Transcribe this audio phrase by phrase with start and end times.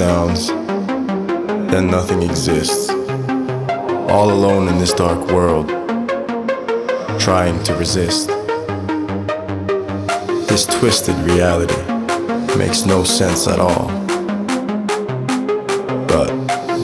[0.00, 0.46] sounds,
[1.70, 2.88] then nothing exists.
[4.08, 5.68] All alone in this dark world,
[7.20, 8.28] trying to resist.
[10.48, 11.82] This twisted reality
[12.56, 13.88] makes no sense at all.
[16.06, 16.30] But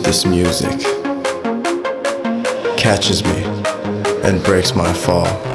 [0.03, 0.79] this music
[2.77, 3.45] catches me
[4.27, 5.46] and breaks my fall.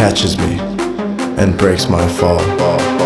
[0.00, 0.58] catches me
[1.36, 2.99] and breaks my fall.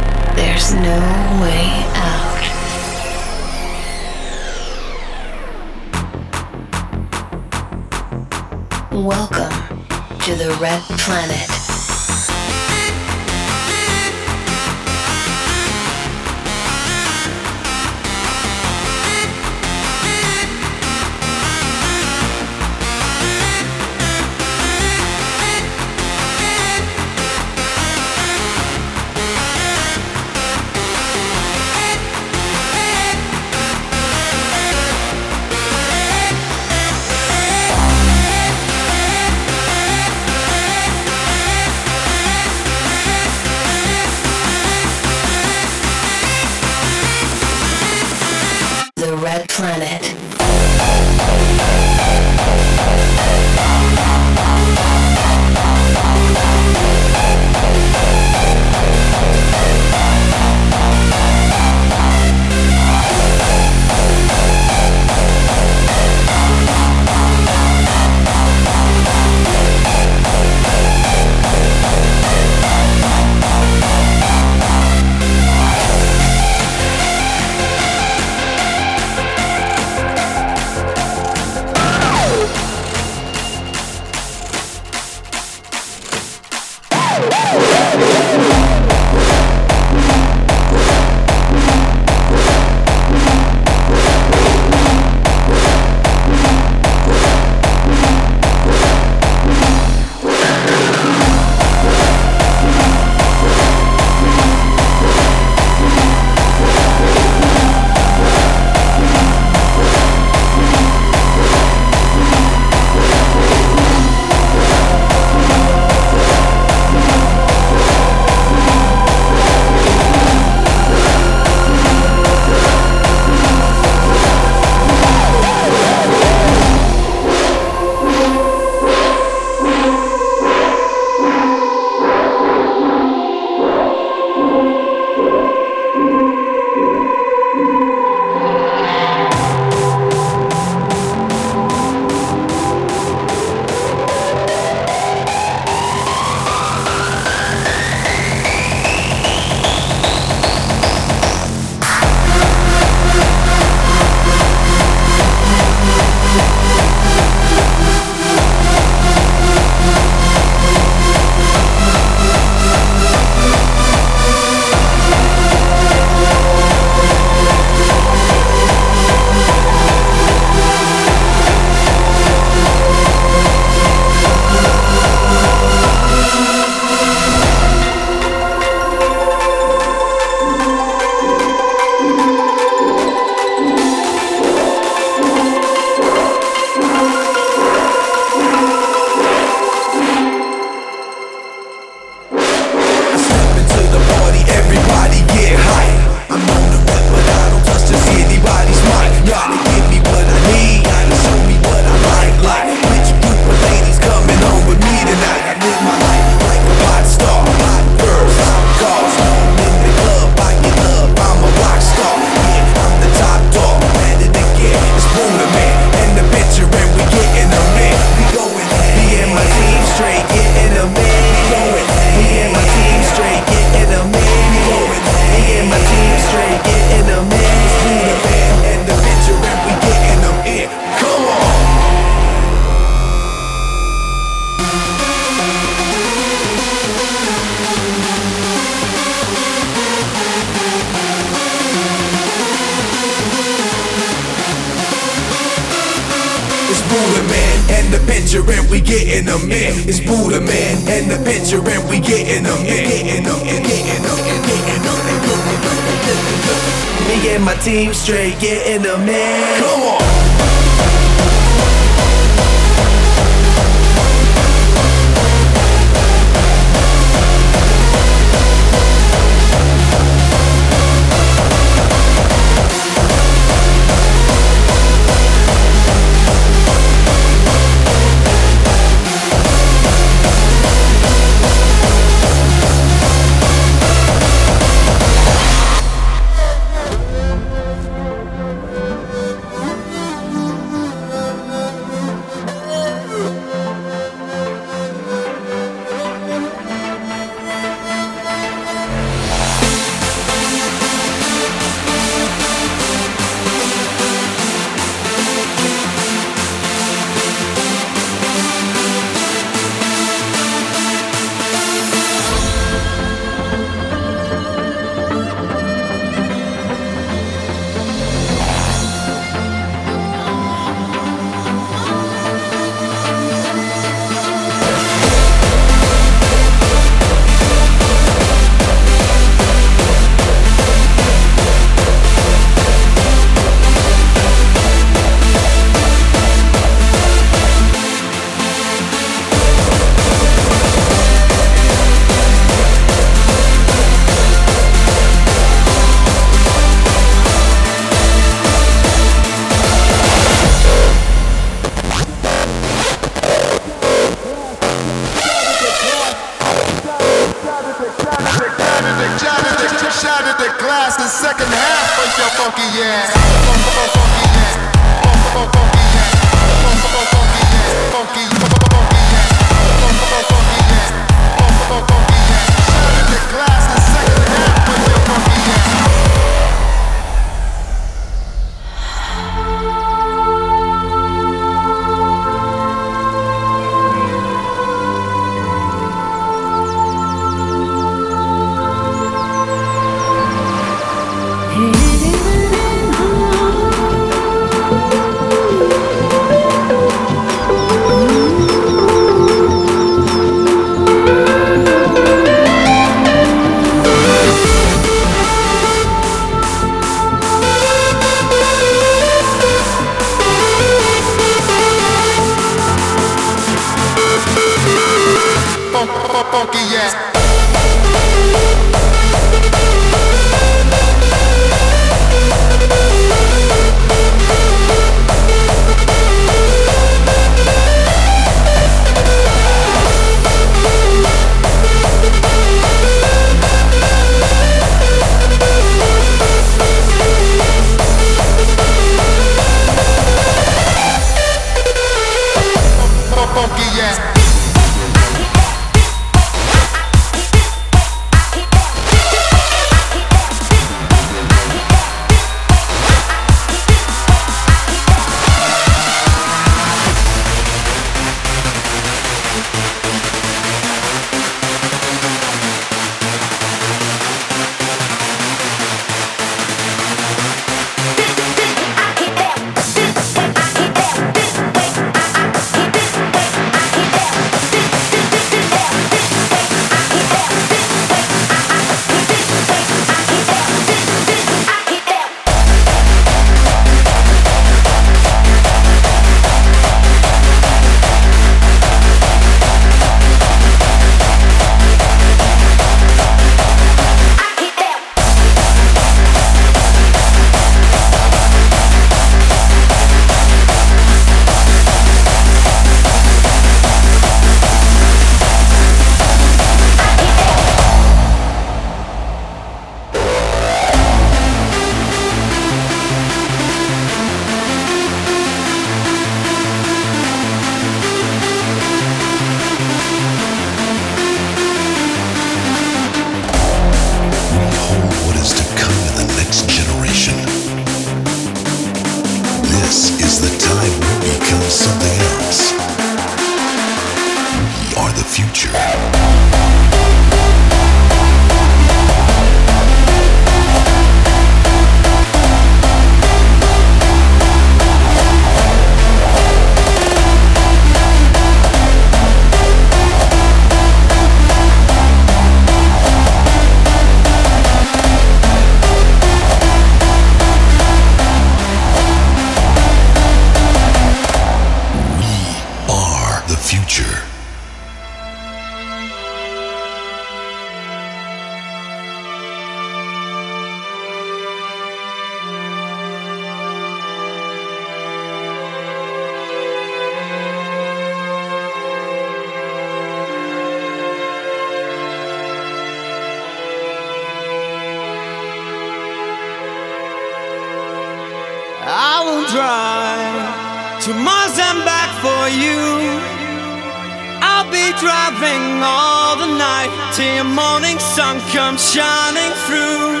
[594.80, 600.00] driving all the night till your morning sun comes shining through.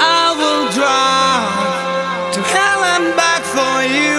[0.00, 4.16] I will drive to hell and back for you.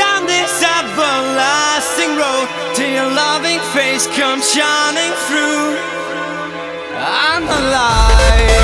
[0.00, 5.76] Down this everlasting road till your loving face comes shining through.
[6.96, 8.59] I'm alive.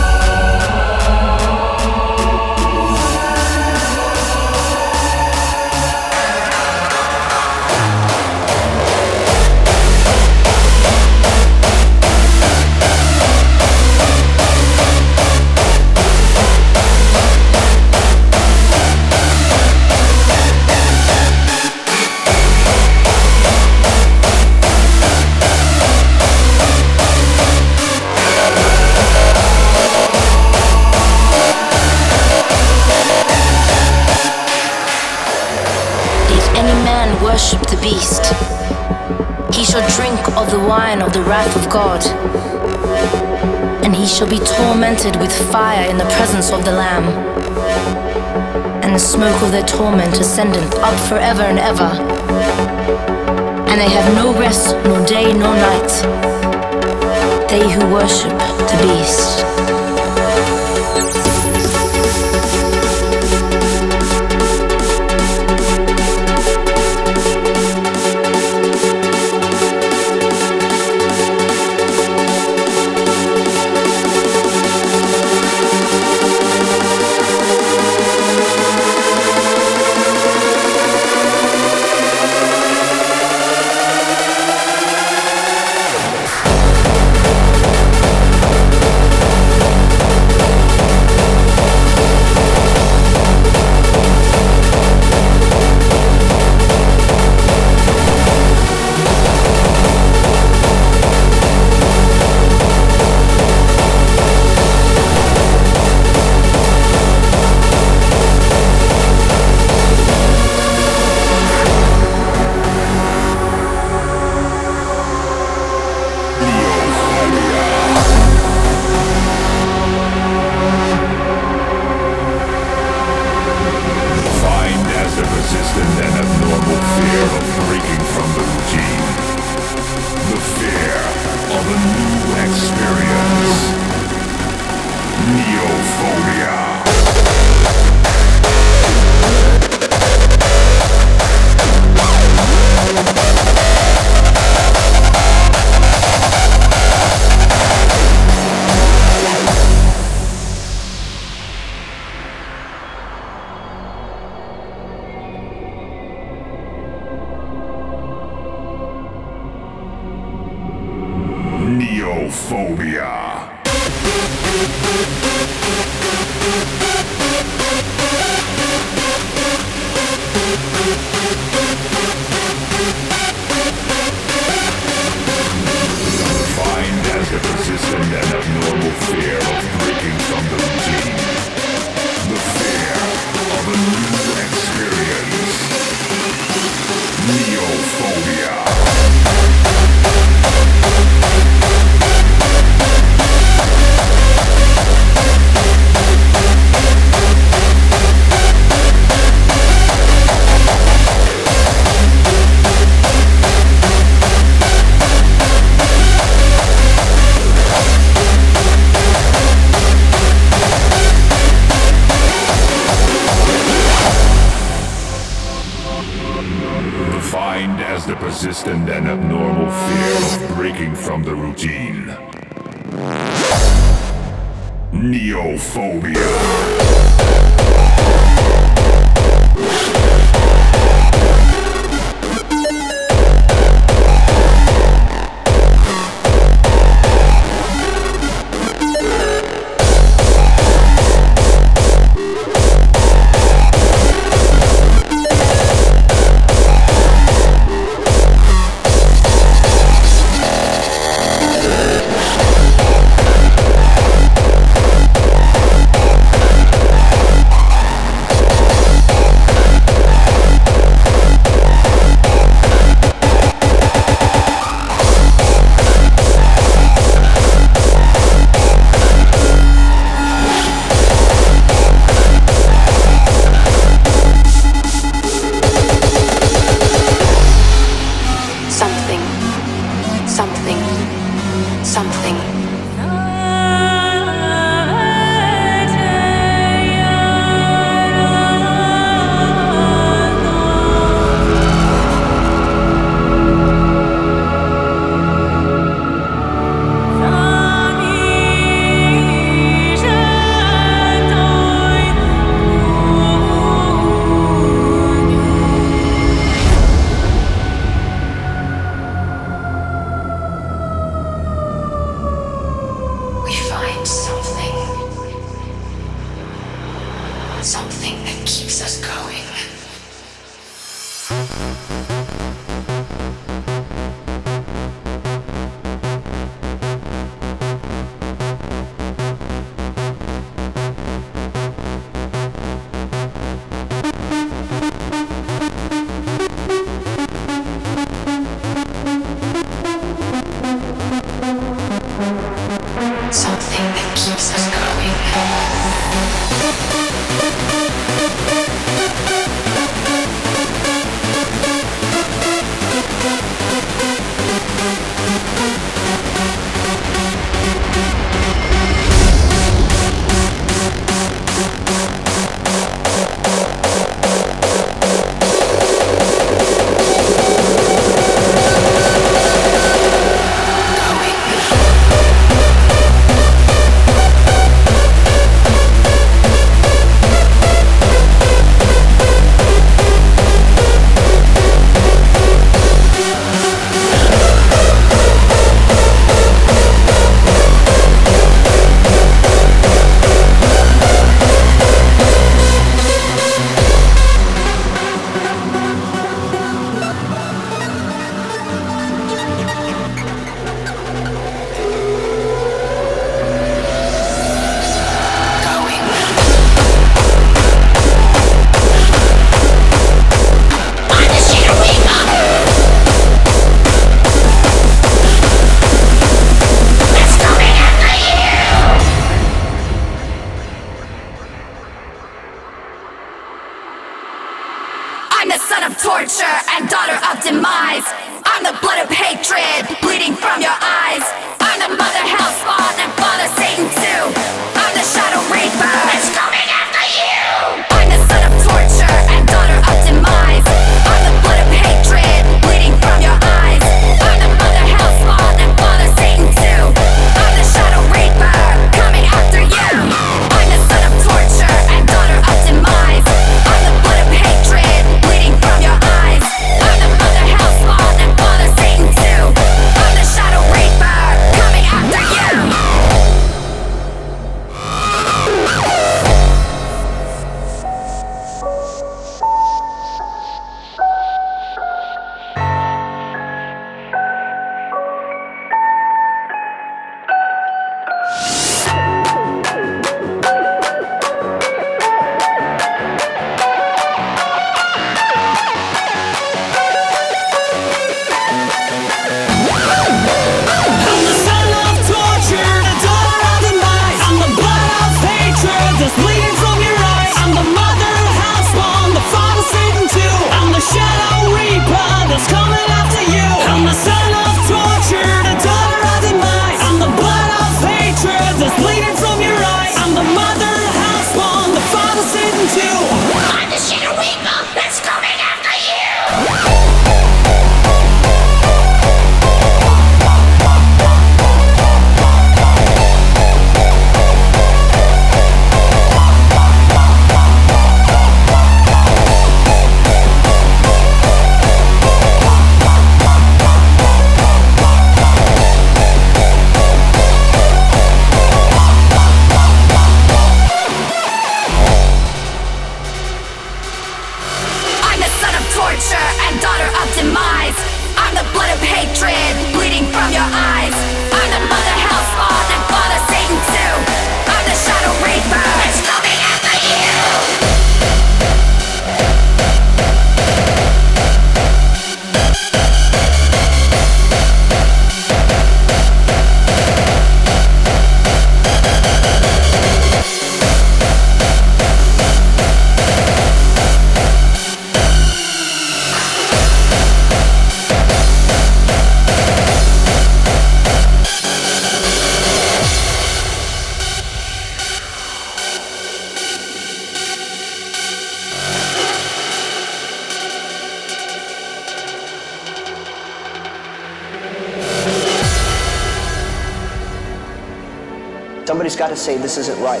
[599.14, 600.00] to say this isn't right.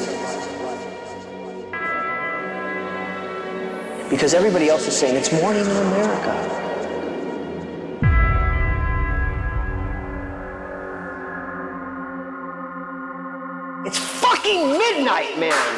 [4.08, 6.48] Because everybody else is saying it's morning in America.
[13.84, 15.71] It's fucking midnight, man.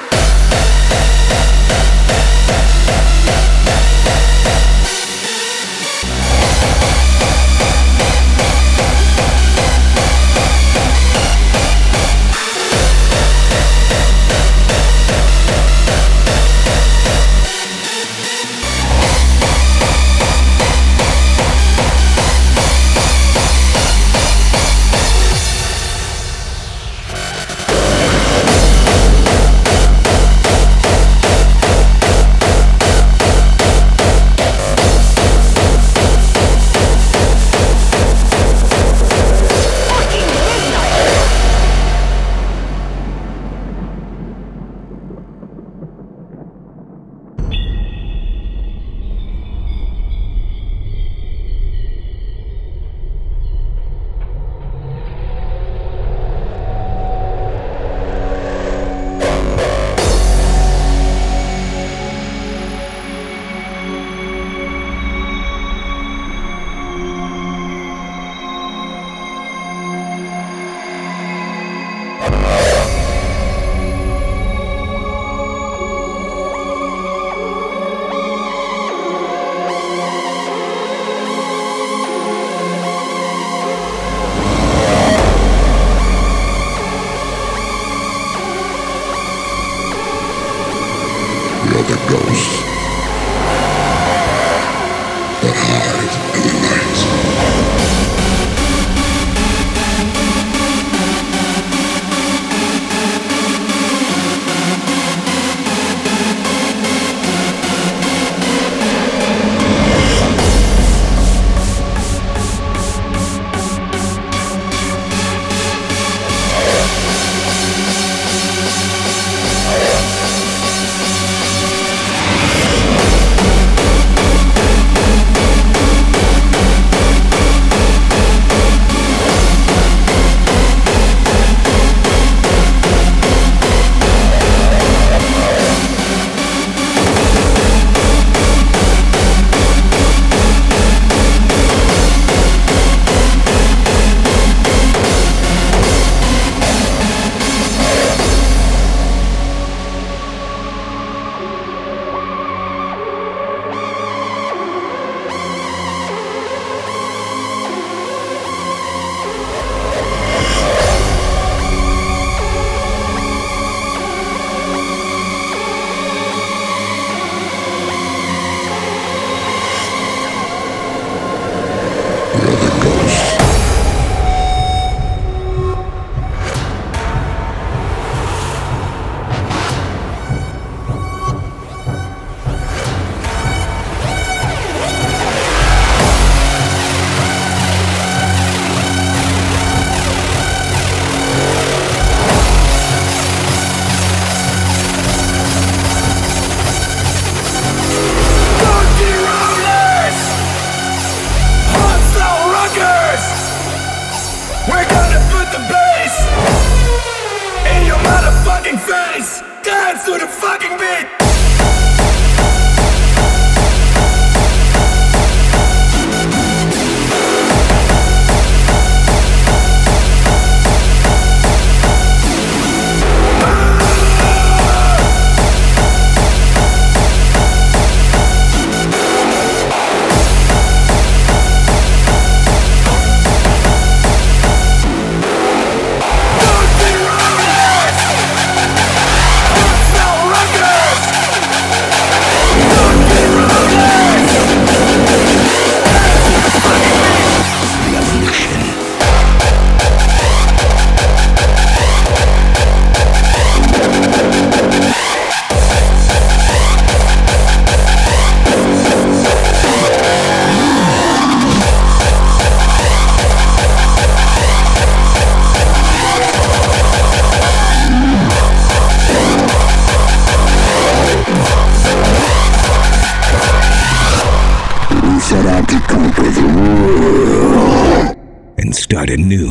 [279.11, 279.44] And start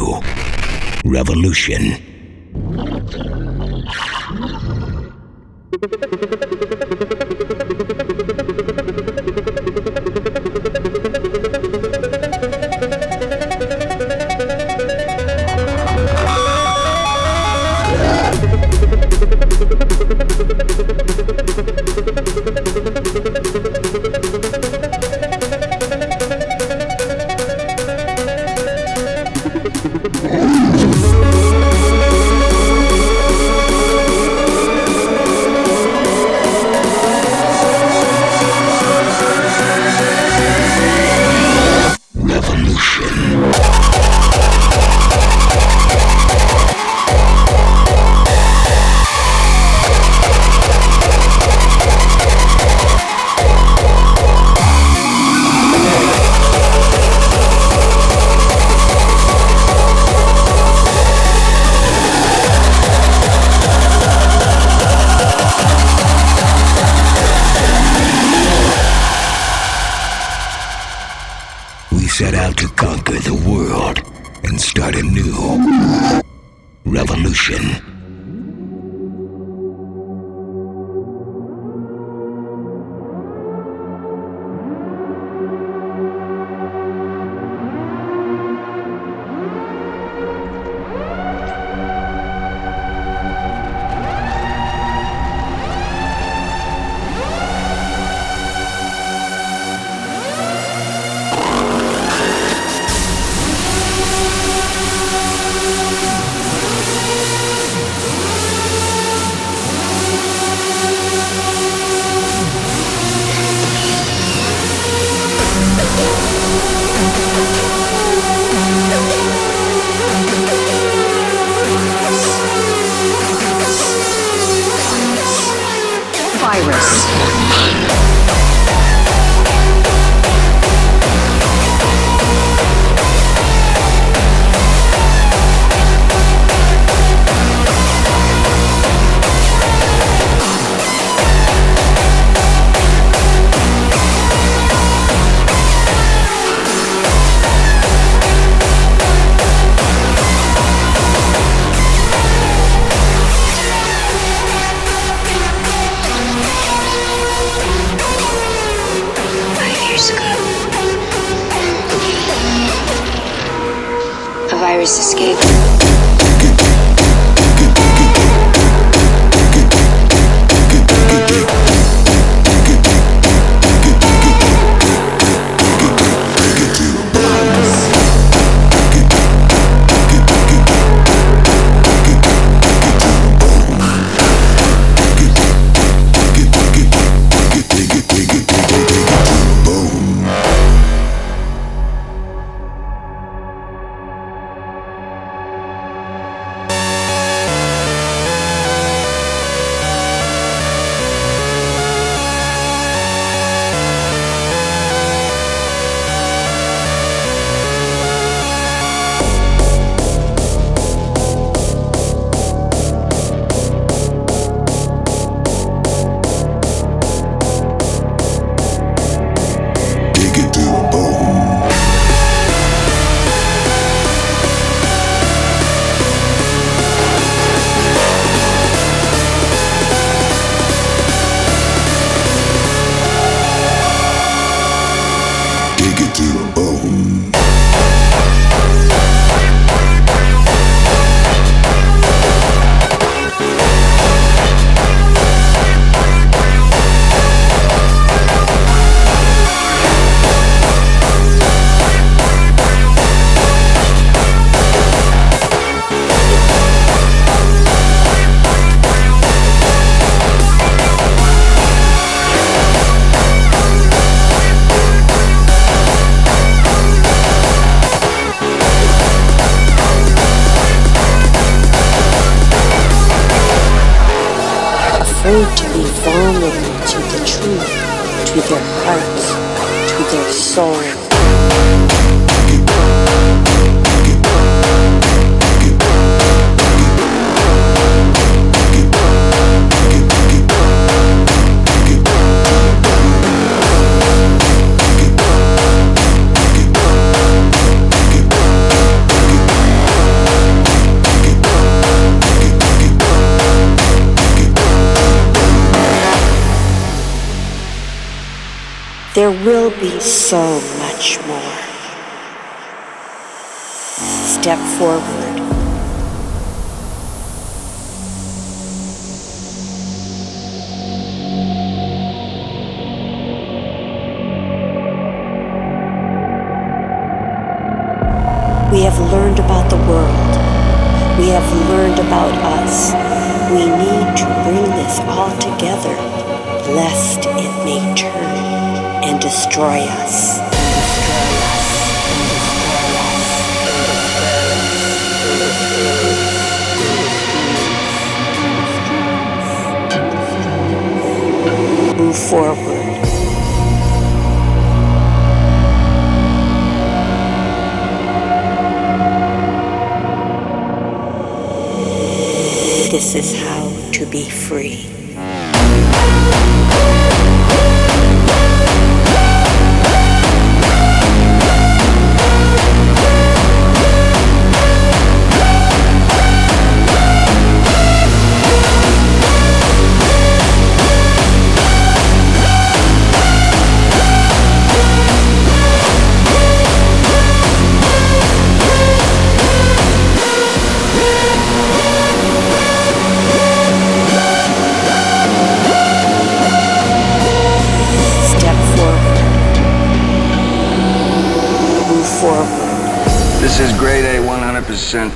[362.94, 364.93] This is how to be free.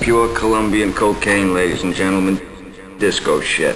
[0.08, 2.40] Pure Colombian cocaine, ladies and gentlemen.
[2.98, 3.76] Disco shit.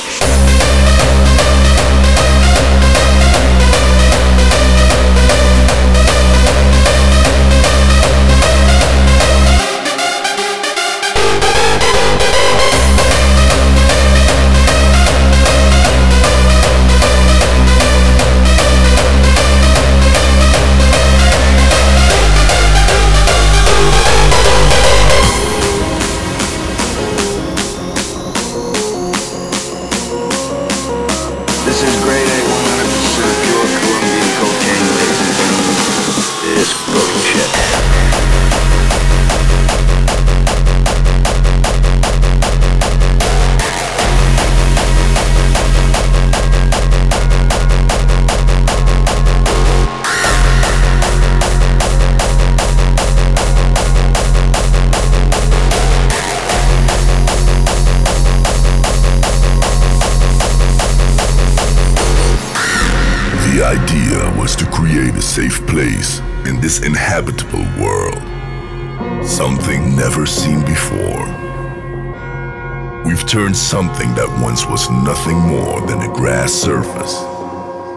[73.71, 77.21] Something that once was nothing more than a grass surface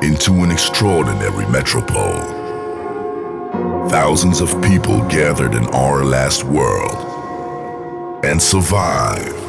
[0.05, 2.23] into an extraordinary metropole.
[3.89, 9.44] Thousands of people gathered in our last world and survived.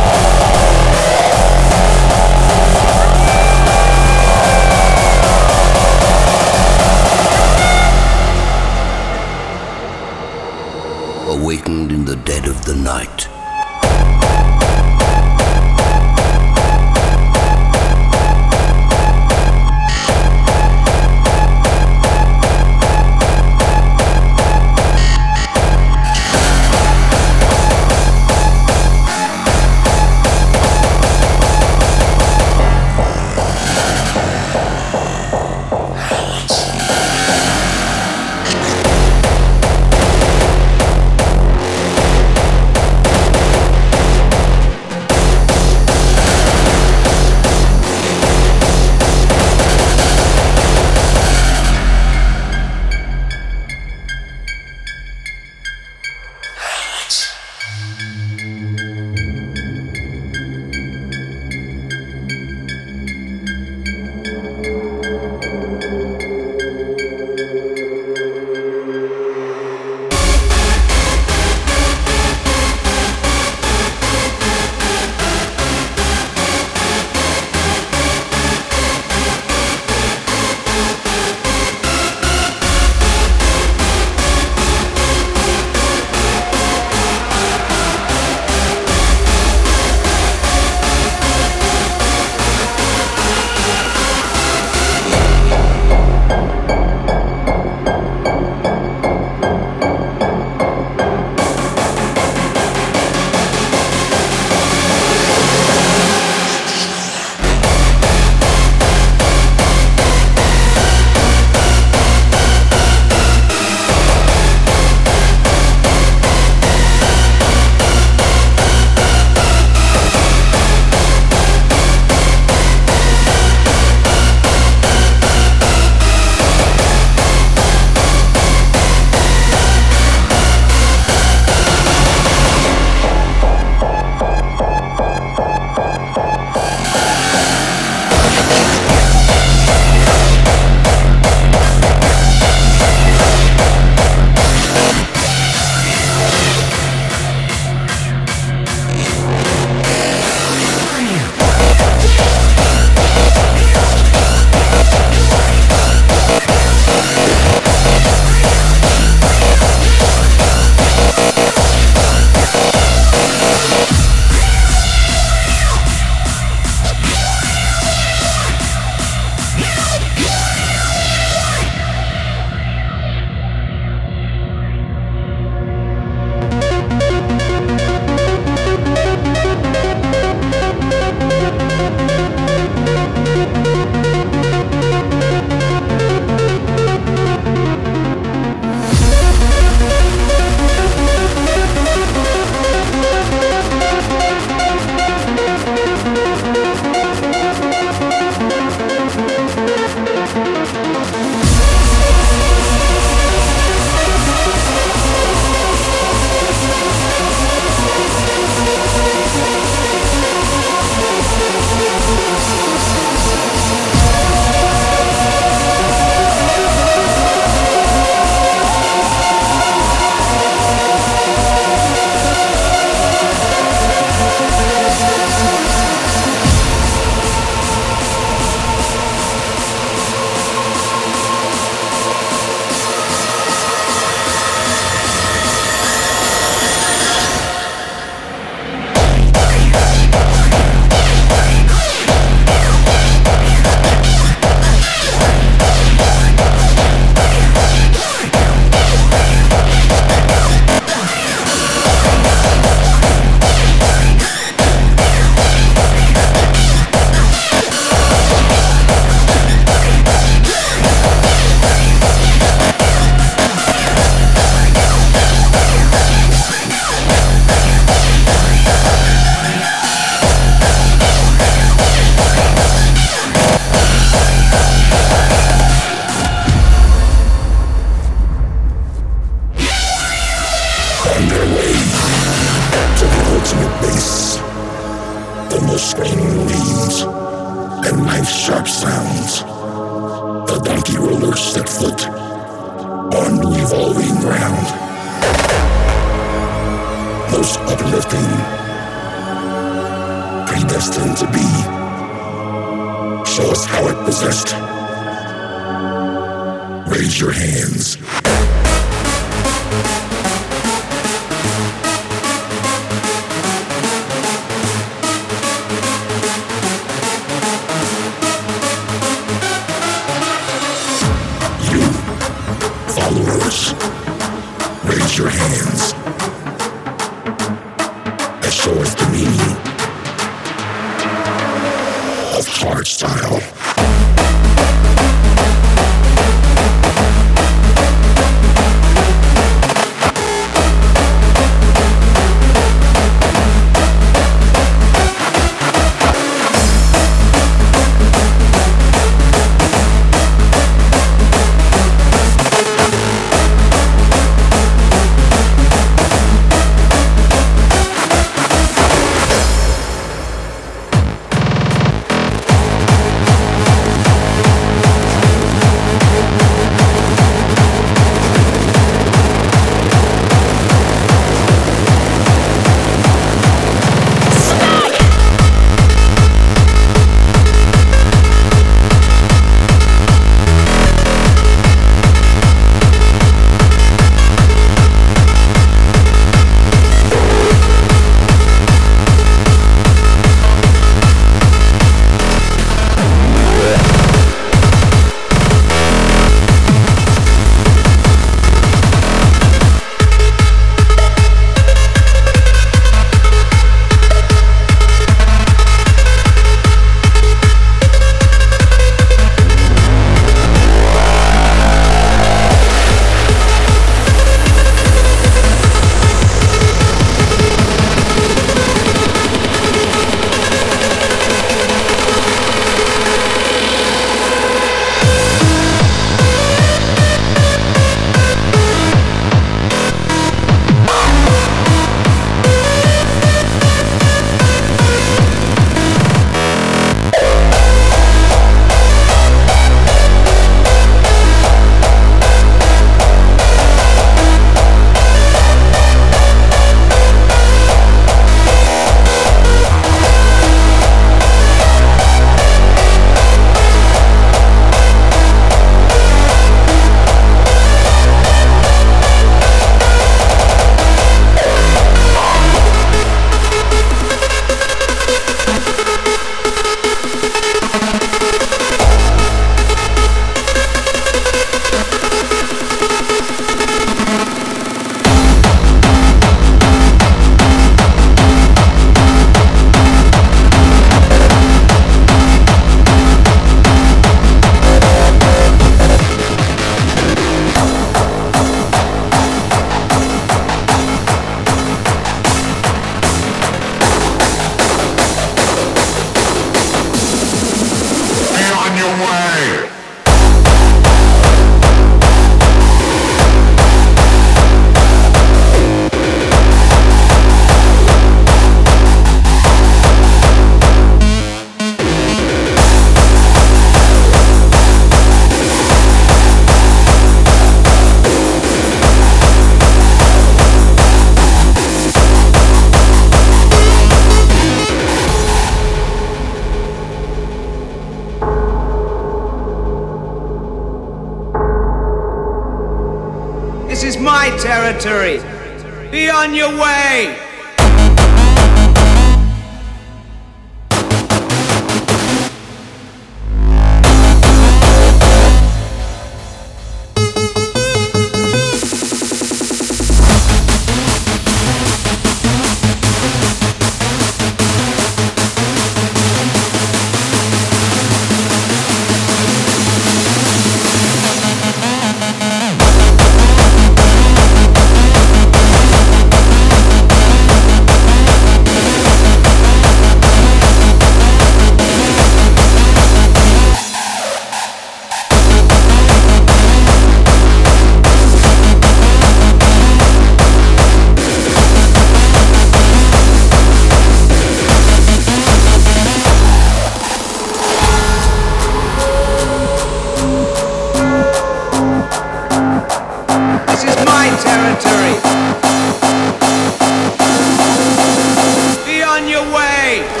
[598.91, 600.00] on your way.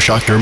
[0.00, 0.38] Electroshock your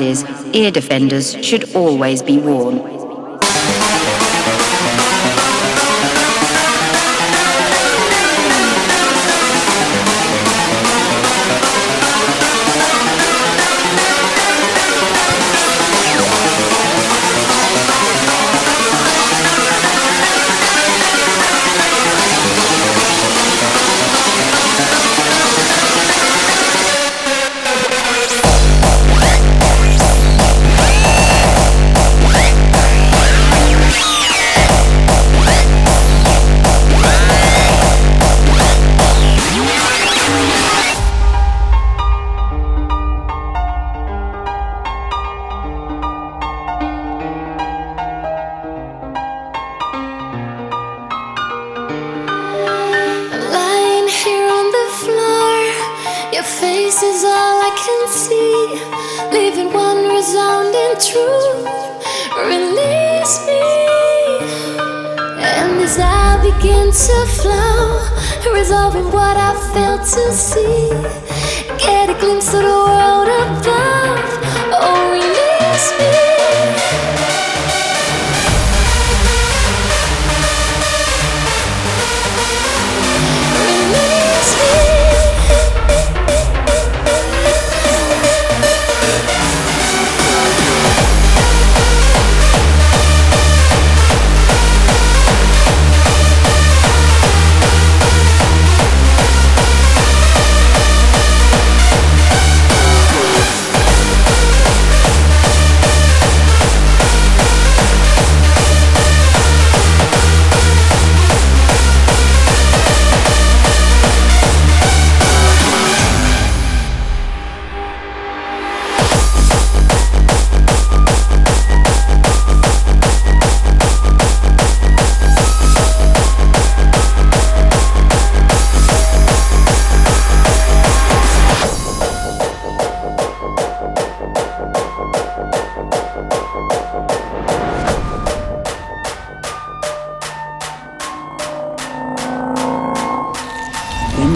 [0.00, 0.24] noises,
[0.54, 2.95] ear defenders should always be worn.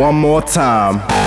[0.00, 1.19] One more time.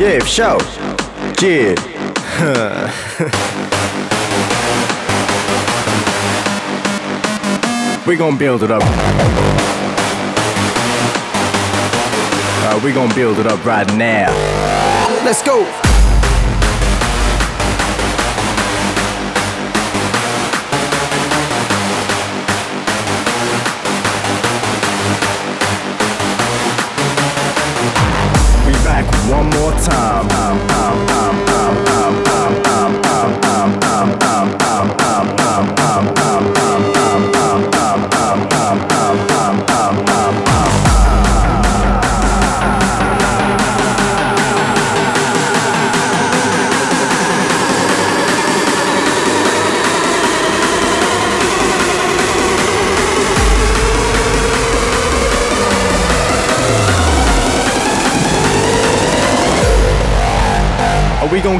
[0.00, 0.58] Yeah, sure.
[1.42, 1.74] Yeah.
[8.06, 8.80] we gonna build it up.
[12.62, 14.30] Uh, we gonna build it up right now.
[15.22, 15.89] Let's go.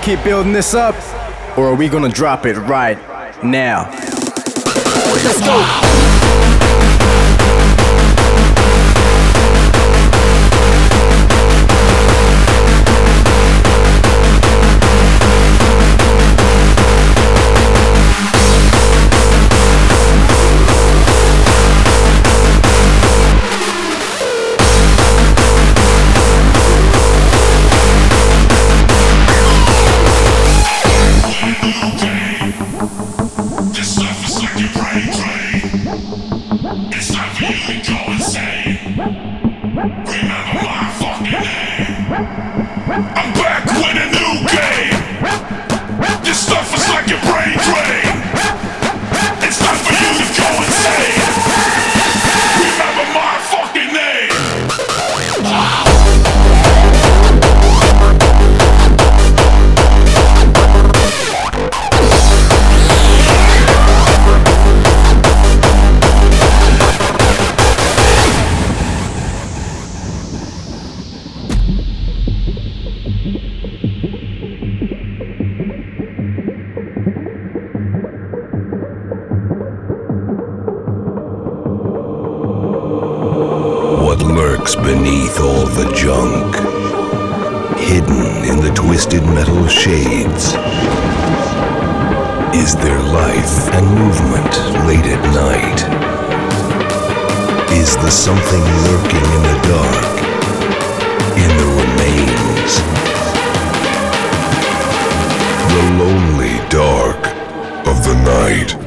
[0.01, 0.95] Gonna keep building this up?
[1.59, 2.99] Or are we gonna drop it right
[3.45, 3.91] now?
[5.13, 6.20] Let's go!
[95.63, 95.81] At night?
[97.73, 100.21] Is the something lurking in the dark?
[101.37, 102.73] In the remains?
[105.73, 107.23] The lonely dark
[107.87, 108.80] of the night.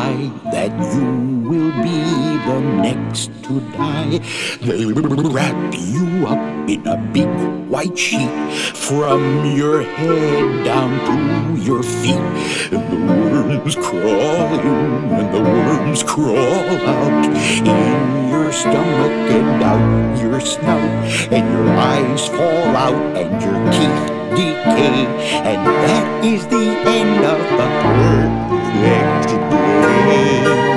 [0.00, 1.06] By that you
[1.48, 2.00] will be
[2.48, 4.18] the next to die?
[4.64, 7.32] They'll wrap you up in a big
[7.72, 8.32] white sheet
[8.88, 9.20] from
[9.60, 11.16] your head down to
[11.68, 12.26] your feet.
[12.74, 13.00] And the
[13.32, 17.24] worms crawl in and the worms crawl out
[17.74, 18.19] in
[18.50, 21.32] your stomach and out your snout.
[21.32, 25.06] And your eyes fall out and your teeth decay.
[25.46, 29.28] And that is the end of a perfect
[30.08, 30.69] day.